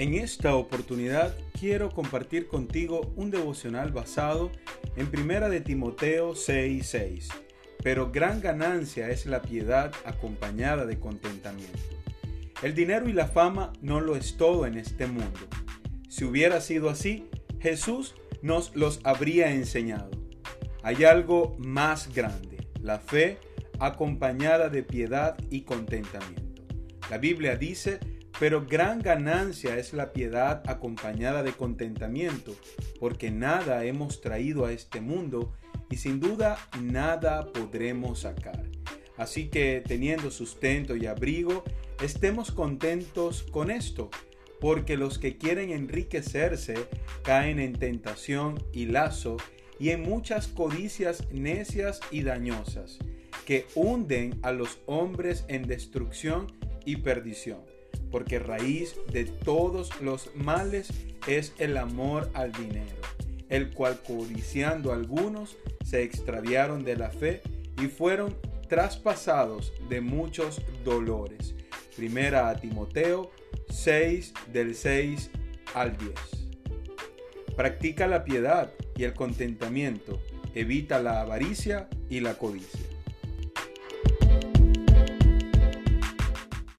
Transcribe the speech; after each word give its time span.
En 0.00 0.14
esta 0.14 0.54
oportunidad 0.54 1.36
quiero 1.52 1.90
compartir 1.90 2.48
contigo 2.48 3.12
un 3.16 3.30
devocional 3.30 3.92
basado 3.92 4.50
en 4.96 5.10
Primera 5.10 5.50
de 5.50 5.60
Timoteo 5.60 6.34
6:6. 6.34 7.28
Pero 7.82 8.10
gran 8.10 8.40
ganancia 8.40 9.10
es 9.10 9.26
la 9.26 9.42
piedad 9.42 9.92
acompañada 10.06 10.86
de 10.86 10.98
contentamiento. 10.98 11.78
El 12.62 12.74
dinero 12.74 13.10
y 13.10 13.12
la 13.12 13.26
fama 13.26 13.74
no 13.82 14.00
lo 14.00 14.16
es 14.16 14.38
todo 14.38 14.64
en 14.64 14.78
este 14.78 15.06
mundo. 15.06 15.40
Si 16.08 16.24
hubiera 16.24 16.62
sido 16.62 16.88
así, 16.88 17.28
Jesús 17.60 18.14
nos 18.40 18.74
los 18.74 19.00
habría 19.04 19.52
enseñado. 19.52 20.10
Hay 20.82 21.04
algo 21.04 21.58
más 21.58 22.14
grande, 22.14 22.56
la 22.80 23.00
fe 23.00 23.36
acompañada 23.78 24.70
de 24.70 24.82
piedad 24.82 25.36
y 25.50 25.60
contentamiento. 25.60 26.62
La 27.10 27.18
Biblia 27.18 27.56
dice 27.56 28.00
pero 28.40 28.64
gran 28.66 29.00
ganancia 29.00 29.76
es 29.76 29.92
la 29.92 30.14
piedad 30.14 30.62
acompañada 30.66 31.42
de 31.42 31.52
contentamiento, 31.52 32.56
porque 32.98 33.30
nada 33.30 33.84
hemos 33.84 34.22
traído 34.22 34.64
a 34.64 34.72
este 34.72 35.02
mundo 35.02 35.52
y 35.90 35.98
sin 35.98 36.20
duda 36.20 36.58
nada 36.80 37.52
podremos 37.52 38.20
sacar. 38.20 38.64
Así 39.18 39.48
que 39.50 39.82
teniendo 39.86 40.30
sustento 40.30 40.96
y 40.96 41.04
abrigo, 41.04 41.64
estemos 42.02 42.50
contentos 42.50 43.42
con 43.42 43.70
esto, 43.70 44.08
porque 44.58 44.96
los 44.96 45.18
que 45.18 45.36
quieren 45.36 45.68
enriquecerse 45.68 46.76
caen 47.22 47.60
en 47.60 47.74
tentación 47.74 48.64
y 48.72 48.86
lazo 48.86 49.36
y 49.78 49.90
en 49.90 50.00
muchas 50.00 50.48
codicias 50.48 51.30
necias 51.30 52.00
y 52.10 52.22
dañosas, 52.22 53.00
que 53.44 53.66
hunden 53.74 54.38
a 54.40 54.52
los 54.52 54.78
hombres 54.86 55.44
en 55.48 55.66
destrucción 55.66 56.46
y 56.86 56.96
perdición 56.96 57.60
porque 58.10 58.38
raíz 58.38 58.96
de 59.12 59.24
todos 59.24 60.00
los 60.00 60.34
males 60.34 60.92
es 61.26 61.54
el 61.58 61.76
amor 61.76 62.30
al 62.34 62.52
dinero, 62.52 62.96
el 63.48 63.70
cual 63.70 64.00
codiciando 64.06 64.92
algunos 64.92 65.56
se 65.84 66.02
extraviaron 66.02 66.84
de 66.84 66.96
la 66.96 67.10
fe 67.10 67.42
y 67.80 67.86
fueron 67.86 68.36
traspasados 68.68 69.72
de 69.88 70.00
muchos 70.00 70.62
dolores. 70.84 71.54
Primera 71.96 72.48
a 72.48 72.60
Timoteo 72.60 73.30
6 73.68 74.32
del 74.52 74.74
6 74.74 75.30
al 75.74 75.96
10. 75.96 76.12
Practica 77.56 78.06
la 78.06 78.24
piedad 78.24 78.72
y 78.96 79.04
el 79.04 79.14
contentamiento, 79.14 80.20
evita 80.54 81.02
la 81.02 81.20
avaricia 81.20 81.88
y 82.08 82.20
la 82.20 82.34
codicia. 82.34 82.89